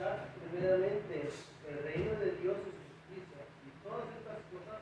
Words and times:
buscar 0.00 0.28
primeramente 0.50 1.28
el 1.68 1.84
reino 1.84 2.12
de 2.20 2.32
Dios 2.40 2.56
y 2.56 2.72
su 2.72 2.84
justicia, 2.88 3.44
y 3.66 3.84
todas 3.84 4.08
estas 4.16 4.40
cosas, 4.48 4.80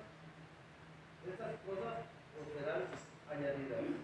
estas 1.26 1.54
cosas 1.66 2.06
os 2.38 2.46
serán 2.54 2.86
añadidas. 3.26 3.97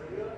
Yes. 0.00 0.31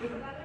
Thank 0.00 0.12
you. 0.12 0.39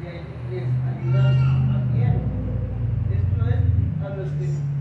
que 0.00 0.22
les 0.50 0.68
ayuda 0.86 1.30
a 1.30 1.92
bien. 1.92 2.16
Esto 3.10 3.48
es 3.48 3.60
a 4.04 4.16
los 4.16 4.30
que 4.32 4.77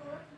Lord. 0.00 0.31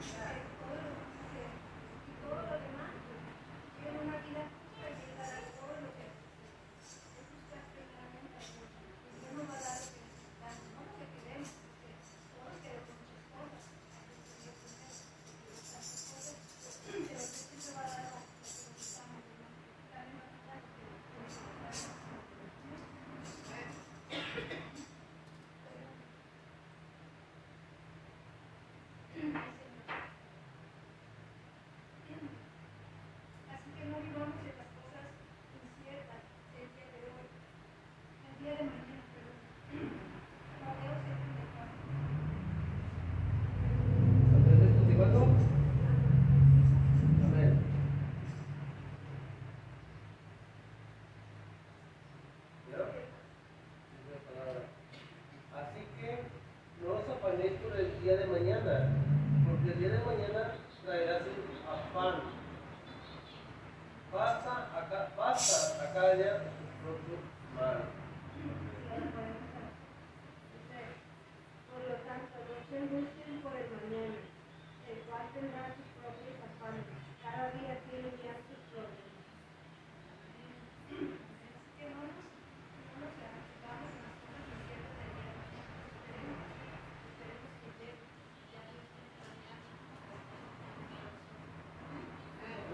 Thank 0.00 0.30
you. 0.32 0.37
día 58.08 58.16
de 58.16 58.26
mañana, 58.26 58.88
porque 59.44 59.72
el 59.74 59.80
día 59.80 59.88
de 59.90 59.98
mañana 59.98 60.54
traerá 60.82 61.20
afán, 61.68 62.27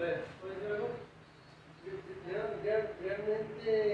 ¿Puedes 0.04 0.58
decir? 0.60 0.84
Realmente 3.02 3.93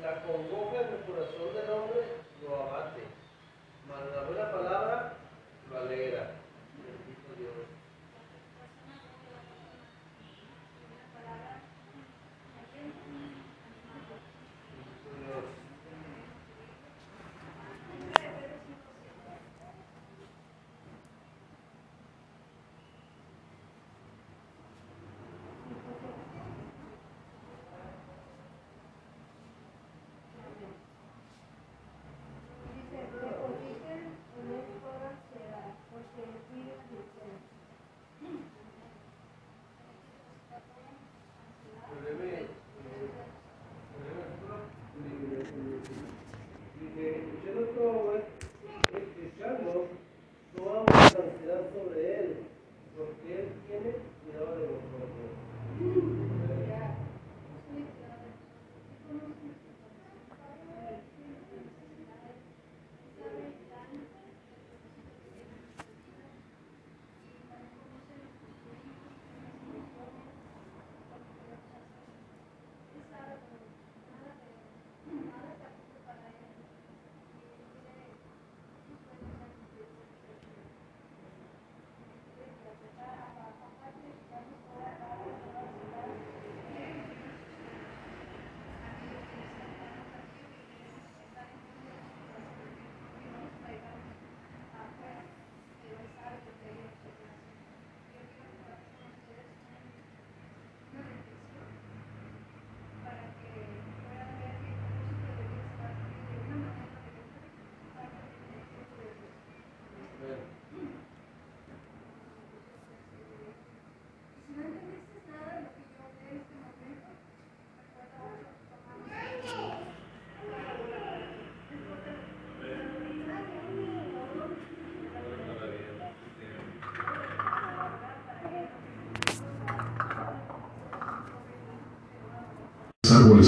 la 0.00 0.22
congoja 0.22 0.82
en 0.82 0.94
el 0.94 1.02
corazón 1.02 1.54
de 1.54 1.66
la 1.66 1.81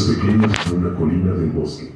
pequeños 0.02 0.52
en 0.66 0.78
una 0.78 0.94
colina 0.96 1.33
del 1.33 1.50
bosque. 1.50 1.92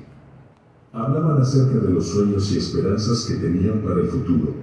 Hablaban 0.93 1.41
acerca 1.41 1.79
de 1.79 1.93
los 1.93 2.07
sueños 2.07 2.51
y 2.53 2.59
esperanzas 2.59 3.25
que 3.27 3.35
tenían 3.35 3.81
para 3.81 4.01
el 4.01 4.09
futuro. 4.09 4.55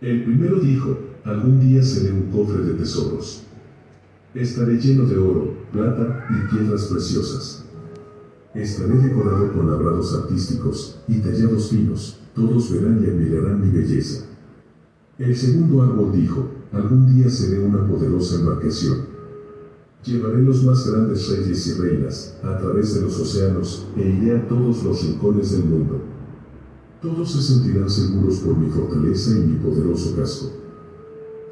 El 0.00 0.24
primero 0.24 0.58
dijo, 0.58 0.98
algún 1.24 1.60
día 1.60 1.82
seré 1.82 2.12
un 2.12 2.30
cofre 2.30 2.62
de 2.64 2.74
tesoros. 2.74 3.44
Estaré 4.34 4.78
lleno 4.78 5.04
de 5.04 5.18
oro, 5.18 5.54
plata 5.72 6.26
y 6.30 6.54
piedras 6.54 6.86
preciosas. 6.86 7.64
Estaré 8.54 8.96
decorado 8.98 9.52
con 9.52 9.70
labrados 9.70 10.14
artísticos 10.14 11.00
y 11.08 11.20
tallados 11.20 11.70
finos, 11.70 12.20
todos 12.34 12.72
verán 12.72 13.02
y 13.02 13.08
admirarán 13.08 13.60
mi 13.60 13.70
belleza. 13.70 14.26
El 15.18 15.36
segundo 15.36 15.82
árbol 15.82 16.12
dijo, 16.12 16.48
algún 16.72 17.14
día 17.14 17.30
seré 17.30 17.60
una 17.60 17.86
poderosa 17.86 18.36
embarcación. 18.36 19.01
Llevaré 20.04 20.42
los 20.42 20.64
más 20.64 20.84
grandes 20.90 21.28
reyes 21.28 21.64
y 21.68 21.80
reinas 21.80 22.34
a 22.42 22.58
través 22.58 22.94
de 22.94 23.02
los 23.02 23.20
océanos 23.20 23.86
e 23.96 24.00
iré 24.00 24.36
a 24.36 24.48
todos 24.48 24.82
los 24.82 25.00
rincones 25.00 25.52
del 25.52 25.64
mundo. 25.64 26.00
Todos 27.00 27.30
se 27.30 27.40
sentirán 27.40 27.88
seguros 27.88 28.38
por 28.38 28.56
mi 28.56 28.68
fortaleza 28.68 29.30
y 29.30 29.42
mi 29.42 29.58
poderoso 29.58 30.16
casco. 30.16 30.50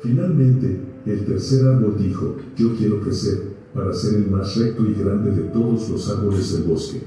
Finalmente, 0.03 0.81
el 1.07 1.25
tercer 1.27 1.65
árbol 1.65 1.97
dijo, 1.97 2.37
yo 2.57 2.75
quiero 2.77 3.01
crecer 3.01 3.55
para 3.73 3.95
ser 3.95 4.17
el 4.17 4.31
más 4.31 4.57
recto 4.57 4.85
y 4.85 4.95
grande 4.95 5.31
de 5.31 5.43
todos 5.51 5.89
los 5.89 6.09
árboles 6.11 6.53
del 6.53 6.65
bosque. 6.65 7.03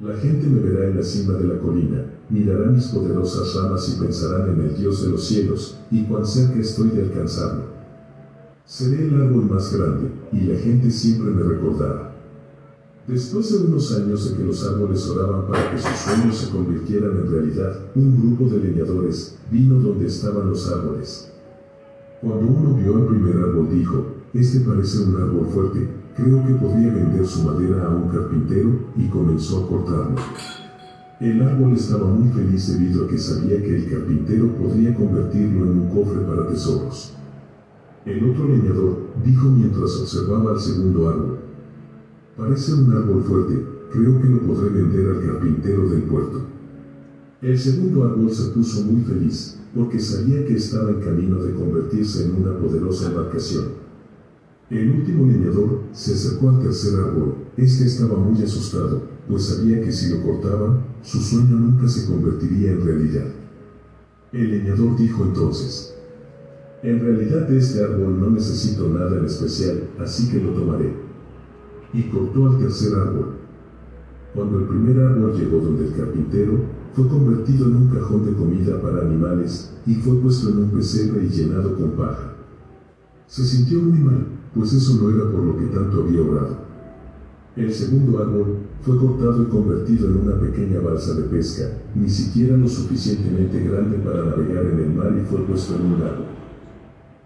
La 0.00 0.16
gente 0.16 0.48
me 0.48 0.60
verá 0.60 0.88
en 0.88 0.96
la 0.96 1.02
cima 1.04 1.34
de 1.34 1.46
la 1.46 1.60
colina, 1.60 2.06
mirará 2.28 2.66
mis 2.70 2.86
poderosas 2.86 3.54
ramas 3.54 3.88
y 3.88 4.00
pensarán 4.00 4.50
en 4.50 4.60
el 4.62 4.76
Dios 4.76 5.04
de 5.04 5.10
los 5.10 5.24
cielos, 5.24 5.78
y 5.92 6.02
cuán 6.04 6.26
cerca 6.26 6.58
estoy 6.58 6.88
de 6.88 7.02
alcanzarlo. 7.02 7.79
Seré 8.70 9.04
el 9.04 9.20
árbol 9.20 9.50
más 9.50 9.76
grande, 9.76 10.12
y 10.30 10.42
la 10.42 10.56
gente 10.56 10.92
siempre 10.92 11.32
me 11.32 11.42
recordará. 11.42 12.14
Después 13.04 13.50
de 13.50 13.66
unos 13.66 13.92
años 13.96 14.30
de 14.30 14.36
que 14.36 14.44
los 14.44 14.64
árboles 14.64 15.08
oraban 15.08 15.48
para 15.48 15.72
que 15.72 15.78
sus 15.78 15.96
sueños 15.96 16.36
se 16.36 16.50
convirtieran 16.50 17.16
en 17.16 17.32
realidad, 17.32 17.80
un 17.96 18.16
grupo 18.16 18.48
de 18.48 18.62
leñadores 18.62 19.38
vino 19.50 19.80
donde 19.80 20.06
estaban 20.06 20.50
los 20.50 20.70
árboles. 20.70 21.32
Cuando 22.22 22.46
uno 22.46 22.76
vio 22.76 22.96
el 22.98 23.06
primer 23.06 23.38
árbol 23.38 23.70
dijo, 23.72 24.06
este 24.34 24.60
parece 24.60 25.02
un 25.02 25.16
árbol 25.16 25.48
fuerte, 25.52 25.88
creo 26.14 26.46
que 26.46 26.54
podría 26.54 26.94
vender 26.94 27.26
su 27.26 27.42
madera 27.42 27.86
a 27.86 27.88
un 27.88 28.08
carpintero, 28.08 28.70
y 28.96 29.08
comenzó 29.08 29.64
a 29.64 29.68
cortarlo. 29.68 30.14
El 31.18 31.42
árbol 31.42 31.72
estaba 31.72 32.06
muy 32.06 32.28
feliz 32.28 32.68
debido 32.78 33.04
a 33.04 33.08
que 33.08 33.18
sabía 33.18 33.60
que 33.60 33.78
el 33.78 33.90
carpintero 33.90 34.54
podría 34.54 34.94
convertirlo 34.94 35.64
en 35.64 35.70
un 35.80 35.88
cofre 35.88 36.20
para 36.20 36.46
tesoros. 36.46 37.16
El 38.06 38.30
otro 38.30 38.48
leñador 38.48 38.98
dijo 39.22 39.50
mientras 39.50 39.96
observaba 39.96 40.52
al 40.52 40.60
segundo 40.60 41.08
árbol. 41.08 41.38
Parece 42.34 42.72
un 42.72 42.92
árbol 42.92 43.22
fuerte, 43.22 43.62
creo 43.92 44.22
que 44.22 44.28
lo 44.28 44.40
podré 44.40 44.70
vender 44.70 45.06
al 45.10 45.26
carpintero 45.26 45.90
del 45.90 46.02
puerto. 46.04 46.40
El 47.42 47.58
segundo 47.58 48.04
árbol 48.04 48.30
se 48.30 48.50
puso 48.52 48.84
muy 48.84 49.02
feliz, 49.02 49.58
porque 49.74 50.00
sabía 50.00 50.46
que 50.46 50.56
estaba 50.56 50.90
en 50.90 51.00
camino 51.00 51.42
de 51.42 51.52
convertirse 51.52 52.24
en 52.24 52.36
una 52.36 52.58
poderosa 52.58 53.08
embarcación. 53.08 53.66
El 54.70 54.90
último 54.92 55.26
leñador 55.26 55.80
se 55.92 56.14
acercó 56.14 56.50
al 56.50 56.60
tercer 56.60 56.98
árbol, 56.98 57.34
este 57.58 57.84
estaba 57.84 58.16
muy 58.16 58.42
asustado, 58.42 59.02
pues 59.28 59.44
sabía 59.44 59.82
que 59.82 59.92
si 59.92 60.10
lo 60.10 60.22
cortaban, 60.22 60.84
su 61.02 61.20
sueño 61.20 61.56
nunca 61.56 61.86
se 61.86 62.06
convertiría 62.06 62.72
en 62.72 62.84
realidad. 62.84 63.26
El 64.32 64.50
leñador 64.50 64.96
dijo 64.96 65.24
entonces, 65.24 65.94
en 66.82 66.98
realidad 66.98 67.46
de 67.46 67.58
este 67.58 67.84
árbol 67.84 68.18
no 68.18 68.30
necesito 68.30 68.88
nada 68.88 69.18
en 69.18 69.26
especial, 69.26 69.82
así 69.98 70.30
que 70.30 70.42
lo 70.42 70.52
tomaré. 70.52 70.94
Y 71.92 72.04
cortó 72.04 72.46
al 72.46 72.58
tercer 72.58 72.94
árbol. 72.94 73.34
Cuando 74.34 74.60
el 74.60 74.64
primer 74.64 74.98
árbol 75.00 75.34
llegó 75.36 75.58
donde 75.58 75.88
el 75.88 75.94
carpintero, 75.94 76.80
fue 76.94 77.06
convertido 77.08 77.66
en 77.66 77.76
un 77.76 77.88
cajón 77.88 78.24
de 78.24 78.32
comida 78.32 78.80
para 78.80 79.02
animales, 79.02 79.74
y 79.86 79.94
fue 79.96 80.16
puesto 80.20 80.48
en 80.48 80.58
un 80.58 80.70
pesebre 80.70 81.24
y 81.24 81.28
llenado 81.28 81.76
con 81.76 81.90
paja. 81.90 82.34
Se 83.26 83.44
sintió 83.44 83.78
muy 83.80 83.98
mal, 83.98 84.26
pues 84.54 84.72
eso 84.72 84.98
no 85.02 85.10
era 85.10 85.30
por 85.30 85.42
lo 85.42 85.58
que 85.58 85.66
tanto 85.66 86.02
había 86.02 86.22
orado. 86.22 86.70
El 87.56 87.72
segundo 87.72 88.18
árbol 88.20 88.56
fue 88.80 88.96
cortado 88.96 89.42
y 89.42 89.46
convertido 89.46 90.08
en 90.08 90.16
una 90.16 90.40
pequeña 90.40 90.80
balsa 90.80 91.14
de 91.14 91.24
pesca, 91.24 91.64
ni 91.94 92.08
siquiera 92.08 92.56
lo 92.56 92.68
suficientemente 92.68 93.62
grande 93.64 93.98
para 93.98 94.24
navegar 94.24 94.64
en 94.64 94.78
el 94.78 94.94
mar 94.94 95.14
y 95.20 95.26
fue 95.26 95.44
puesto 95.44 95.74
en 95.74 95.82
un 95.82 96.00
lago 96.00 96.39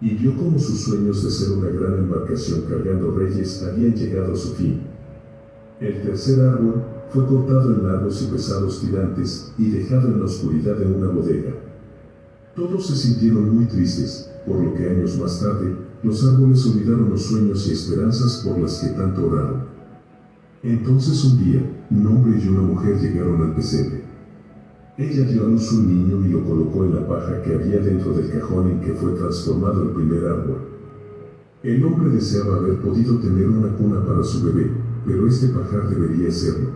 y 0.01 0.09
vio 0.15 0.35
cómo 0.35 0.59
sus 0.59 0.81
sueños 0.81 1.23
de 1.23 1.31
ser 1.31 1.51
una 1.51 1.69
gran 1.69 1.97
embarcación 1.99 2.61
cargando 2.69 3.11
reyes 3.11 3.63
habían 3.63 3.93
llegado 3.93 4.33
a 4.33 4.37
su 4.37 4.53
fin. 4.55 4.81
El 5.79 6.01
tercer 6.01 6.39
árbol 6.41 6.83
fue 7.09 7.25
cortado 7.25 7.73
en 7.73 7.83
largos 7.83 8.21
y 8.21 8.25
pesados 8.31 8.81
tirantes 8.81 9.53
y 9.57 9.69
dejado 9.69 10.09
en 10.09 10.19
la 10.19 10.25
oscuridad 10.25 10.75
de 10.75 10.85
una 10.85 11.07
bodega. 11.07 11.53
Todos 12.55 12.87
se 12.87 12.95
sintieron 12.95 13.55
muy 13.55 13.65
tristes, 13.65 14.31
por 14.45 14.57
lo 14.63 14.73
que 14.73 14.89
años 14.89 15.17
más 15.17 15.39
tarde, 15.39 15.75
los 16.03 16.23
árboles 16.25 16.65
olvidaron 16.65 17.09
los 17.09 17.23
sueños 17.23 17.67
y 17.67 17.71
esperanzas 17.71 18.43
por 18.45 18.59
las 18.59 18.79
que 18.79 18.89
tanto 18.89 19.27
oraron. 19.27 19.65
Entonces 20.63 21.23
un 21.25 21.43
día, 21.43 21.61
un 21.91 22.07
hombre 22.07 22.39
y 22.43 22.47
una 22.47 22.61
mujer 22.61 22.99
llegaron 22.99 23.41
al 23.41 23.55
pesebre. 23.55 24.03
Ella 24.97 25.25
dio 25.25 25.43
a 25.45 25.49
luz 25.49 25.73
un 25.73 25.87
niño 25.87 26.25
y 26.25 26.29
lo 26.29 26.45
colocó 26.45 26.85
en 26.85 26.95
la 26.95 27.05
paja 27.05 27.41
que 27.41 27.53
había 27.53 27.79
dentro 27.79 28.13
del 28.13 28.31
cajón 28.31 28.71
en 28.71 28.79
que 28.79 28.93
fue 28.93 29.11
transformado 29.11 29.83
el 29.83 29.89
primer 29.89 30.23
árbol. 30.23 30.55
El 31.63 31.83
hombre 31.83 32.11
deseaba 32.11 32.55
haber 32.55 32.79
podido 32.79 33.17
tener 33.17 33.49
una 33.49 33.75
cuna 33.75 34.05
para 34.05 34.23
su 34.23 34.41
bebé, 34.45 34.71
pero 35.05 35.27
este 35.27 35.49
pajar 35.49 35.89
debería 35.89 36.31
serlo. 36.31 36.69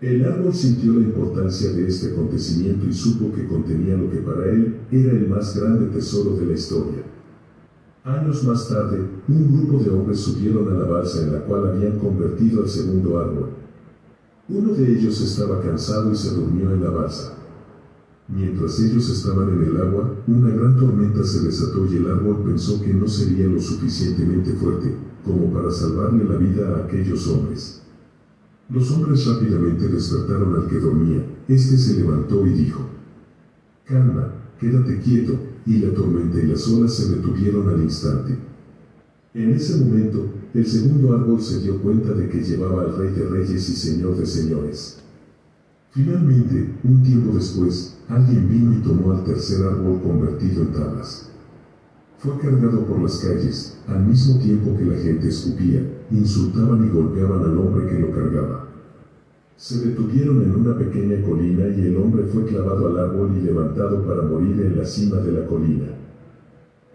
El 0.00 0.24
árbol 0.24 0.54
sintió 0.54 0.92
la 0.92 1.00
importancia 1.00 1.72
de 1.72 1.88
este 1.88 2.12
acontecimiento 2.12 2.86
y 2.86 2.92
supo 2.92 3.34
que 3.34 3.48
contenía 3.48 3.96
lo 3.96 4.08
que 4.08 4.18
para 4.18 4.46
él 4.46 4.76
era 4.92 5.10
el 5.10 5.28
más 5.28 5.58
grande 5.58 5.86
tesoro 5.86 6.36
de 6.36 6.46
la 6.46 6.52
historia. 6.52 7.02
Años 8.04 8.44
más 8.44 8.68
tarde, 8.68 9.00
un 9.26 9.52
grupo 9.52 9.82
de 9.82 9.90
hombres 9.90 10.20
subieron 10.20 10.68
a 10.68 10.78
la 10.78 10.84
balsa 10.84 11.22
en 11.22 11.32
la 11.32 11.40
cual 11.40 11.70
habían 11.70 11.98
convertido 11.98 12.62
al 12.62 12.68
segundo 12.68 13.18
árbol. 13.18 13.65
Uno 14.48 14.74
de 14.74 14.92
ellos 14.92 15.20
estaba 15.20 15.60
cansado 15.60 16.12
y 16.12 16.16
se 16.16 16.34
durmió 16.34 16.72
en 16.72 16.84
la 16.84 16.90
balsa. 16.90 17.34
Mientras 18.28 18.78
ellos 18.78 19.08
estaban 19.10 19.48
en 19.48 19.62
el 19.64 19.76
agua, 19.80 20.14
una 20.28 20.50
gran 20.50 20.76
tormenta 20.76 21.24
se 21.24 21.40
desató 21.40 21.84
y 21.86 21.96
el 21.96 22.10
árbol 22.10 22.44
pensó 22.44 22.80
que 22.80 22.94
no 22.94 23.08
sería 23.08 23.46
lo 23.46 23.60
suficientemente 23.60 24.52
fuerte 24.52 24.94
como 25.24 25.52
para 25.52 25.70
salvarle 25.72 26.24
la 26.24 26.36
vida 26.36 26.76
a 26.76 26.84
aquellos 26.84 27.26
hombres. 27.26 27.82
Los 28.68 28.90
hombres 28.92 29.26
rápidamente 29.26 29.88
despertaron 29.88 30.54
al 30.54 30.68
que 30.68 30.78
dormía. 30.78 31.24
Este 31.48 31.76
se 31.76 31.96
levantó 31.96 32.46
y 32.46 32.50
dijo, 32.50 32.82
Calma, 33.84 34.32
quédate 34.60 35.00
quieto, 35.00 35.38
y 35.66 35.78
la 35.78 35.92
tormenta 35.92 36.38
y 36.38 36.46
las 36.46 36.68
olas 36.68 36.94
se 36.94 37.16
detuvieron 37.16 37.68
al 37.68 37.82
instante. 37.82 38.38
En 39.36 39.52
ese 39.52 39.84
momento, 39.84 40.30
el 40.54 40.66
segundo 40.66 41.12
árbol 41.12 41.38
se 41.42 41.60
dio 41.60 41.78
cuenta 41.82 42.14
de 42.14 42.26
que 42.30 42.42
llevaba 42.42 42.84
al 42.84 42.96
Rey 42.96 43.10
de 43.10 43.26
Reyes 43.26 43.68
y 43.68 43.72
Señor 43.74 44.16
de 44.16 44.24
Señores. 44.24 45.02
Finalmente, 45.90 46.70
un 46.82 47.02
tiempo 47.02 47.34
después, 47.34 47.98
alguien 48.08 48.48
vino 48.48 48.72
y 48.72 48.80
tomó 48.80 49.12
al 49.12 49.24
tercer 49.24 49.62
árbol 49.66 50.00
convertido 50.00 50.62
en 50.62 50.72
tablas. 50.72 51.28
Fue 52.16 52.38
cargado 52.38 52.86
por 52.86 52.98
las 53.02 53.18
calles, 53.18 53.76
al 53.86 54.06
mismo 54.06 54.38
tiempo 54.38 54.74
que 54.74 54.86
la 54.86 54.96
gente 54.96 55.28
escupía, 55.28 55.82
insultaban 56.10 56.86
y 56.86 56.88
golpeaban 56.88 57.42
al 57.44 57.58
hombre 57.58 57.88
que 57.88 57.98
lo 57.98 58.12
cargaba. 58.12 58.70
Se 59.58 59.86
detuvieron 59.86 60.44
en 60.44 60.56
una 60.56 60.78
pequeña 60.78 61.20
colina 61.20 61.68
y 61.76 61.88
el 61.88 61.98
hombre 61.98 62.22
fue 62.22 62.46
clavado 62.46 62.86
al 62.86 62.98
árbol 62.98 63.36
y 63.36 63.44
levantado 63.44 64.02
para 64.02 64.22
morir 64.22 64.58
en 64.62 64.78
la 64.78 64.86
cima 64.86 65.18
de 65.18 65.32
la 65.32 65.46
colina. 65.46 65.88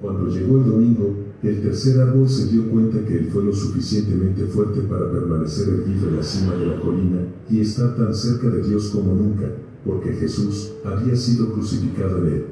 Cuando 0.01 0.27
llegó 0.27 0.57
el 0.57 0.65
domingo, 0.65 1.30
el 1.49 1.61
tercer 1.61 1.99
árbol 1.99 2.29
se 2.29 2.47
dio 2.47 2.69
cuenta 2.69 3.03
que 3.03 3.17
él 3.17 3.29
fue 3.31 3.43
lo 3.43 3.53
suficientemente 3.53 4.45
fuerte 4.45 4.81
para 4.81 5.11
permanecer 5.11 5.69
erguido 5.69 6.09
en 6.09 6.17
la 6.17 6.23
cima 6.23 6.55
de 6.55 6.67
la 6.67 6.79
colina 6.79 7.17
y 7.49 7.61
estar 7.61 7.95
tan 7.95 8.13
cerca 8.13 8.47
de 8.49 8.61
Dios 8.61 8.89
como 8.89 9.15
nunca, 9.15 9.51
porque 9.83 10.13
Jesús 10.13 10.73
había 10.85 11.15
sido 11.15 11.51
crucificado 11.51 12.19
en 12.19 12.33
él. 12.33 12.45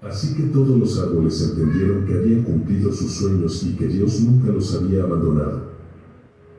Así 0.00 0.34
que 0.36 0.44
todos 0.44 0.78
los 0.78 0.96
árboles 1.00 1.42
entendieron 1.42 2.06
que 2.06 2.14
habían 2.14 2.44
cumplido 2.44 2.92
sus 2.92 3.10
sueños 3.10 3.64
y 3.64 3.74
que 3.74 3.88
Dios 3.88 4.20
nunca 4.20 4.52
los 4.52 4.72
había 4.76 5.02
abandonado. 5.02 5.62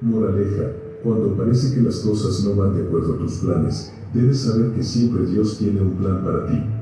Moraleja, 0.02 0.74
cuando 1.04 1.38
parece 1.38 1.74
que 1.74 1.82
las 1.82 2.00
cosas 2.00 2.44
no 2.44 2.56
van 2.56 2.76
de 2.76 2.84
acuerdo 2.84 3.14
a 3.14 3.18
tus 3.18 3.36
planes, 3.36 3.94
debes 4.14 4.40
saber 4.40 4.74
que 4.74 4.84
siempre 4.84 5.26
Dios 5.26 5.58
tiene 5.58 5.82
un 5.82 5.94
plan 5.94 6.24
para 6.24 6.48
ti. 6.48 6.79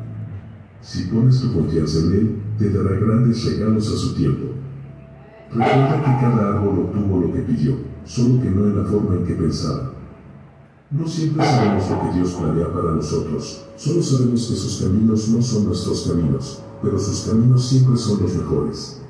Si 0.87 1.03
pones 1.03 1.41
tu 1.41 1.51
confianza 1.51 1.99
en 1.99 2.13
Él, 2.13 2.41
te 2.57 2.69
dará 2.69 2.97
grandes 2.97 3.43
regalos 3.43 3.91
a 3.91 3.97
su 3.97 4.15
tiempo. 4.15 4.53
Recuerda 5.49 5.97
que 5.97 6.21
cada 6.21 6.53
árbol 6.53 6.79
obtuvo 6.79 7.19
lo 7.19 7.33
que 7.33 7.41
pidió, 7.41 7.75
solo 8.05 8.41
que 8.41 8.49
no 8.49 8.67
en 8.67 8.77
la 8.77 8.85
forma 8.85 9.15
en 9.15 9.25
que 9.25 9.33
pensaba. 9.33 9.91
No 10.89 11.05
siempre 11.05 11.43
sabemos 11.45 11.89
lo 11.89 12.01
que 12.03 12.17
Dios 12.17 12.31
planea 12.31 12.71
para 12.71 12.93
nosotros, 12.93 13.65
solo 13.75 14.01
sabemos 14.01 14.47
que 14.47 14.55
sus 14.55 14.81
caminos 14.81 15.27
no 15.27 15.41
son 15.41 15.65
nuestros 15.65 16.07
caminos, 16.07 16.61
pero 16.81 16.97
sus 16.97 17.29
caminos 17.29 17.67
siempre 17.67 17.97
son 17.97 18.21
los 18.21 18.33
mejores. 18.33 19.01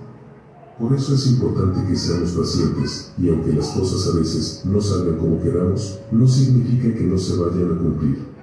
Por 0.80 0.96
eso 0.96 1.14
es 1.14 1.28
importante 1.28 1.88
que 1.88 1.96
seamos 1.96 2.32
pacientes, 2.32 3.12
y 3.20 3.30
aunque 3.30 3.54
las 3.54 3.68
cosas 3.68 4.12
a 4.12 4.18
veces 4.18 4.64
no 4.66 4.82
salgan 4.82 5.18
como 5.18 5.40
queramos, 5.44 6.00
no 6.12 6.28
significa 6.28 6.92
que 6.98 7.04
no 7.04 7.20
se 7.20 7.36
vayan 7.36 7.72
a 7.72 7.78
cumplir. 7.78 8.37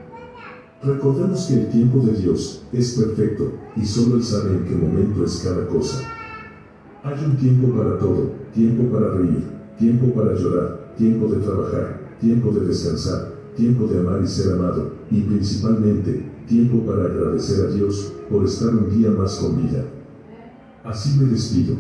Recordemos 0.85 1.47
que 1.47 1.55
el 1.55 1.71
tiempo 1.71 2.01
de 2.01 2.13
Dios 2.13 2.63
es 2.71 2.93
perfecto, 2.93 3.53
y 3.75 3.87
solo 3.87 4.17
Él 4.17 4.23
sabe 4.23 4.51
en 4.51 4.65
qué 4.65 4.75
momento 4.75 5.25
es 5.25 5.41
cada 5.43 5.67
cosa. 5.67 6.01
Hay 7.03 7.25
un 7.25 7.39
tiempo 7.39 7.75
para 7.75 7.99
todo, 7.99 8.33
tiempo 8.53 8.93
para 8.93 9.15
reír, 9.15 9.45
tiempo 9.79 10.15
para 10.15 10.35
llorar, 10.35 10.95
tiempo 10.99 11.27
de 11.29 11.41
trabajar, 11.41 12.17
tiempo 12.21 12.51
de 12.51 12.67
descansar, 12.67 13.33
tiempo 13.57 13.87
de 13.87 13.99
amar 13.99 14.21
y 14.23 14.29
ser 14.29 14.53
amado, 14.53 14.93
y 15.11 15.23
principalmente, 15.23 16.31
tiempo 16.47 16.85
para 16.85 17.05
agradecer 17.05 17.65
a 17.65 17.71
Dios 17.71 18.13
por 18.29 18.45
estar 18.45 18.69
un 18.69 18.91
día 18.91 19.11
más 19.11 19.37
con 19.37 19.57
vida. 19.57 19.87
Así 20.83 21.19
me 21.19 21.25
despido. 21.31 21.77